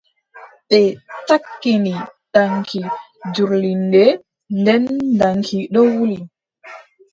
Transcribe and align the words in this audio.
Ɓe 0.67 0.79
cakkini 1.27 1.93
daŋki 2.33 2.79
jurlirnde, 3.33 4.03
nden 4.59 4.83
daŋki 5.19 5.57
ɗo 5.73 5.81
wuli. 5.93 6.17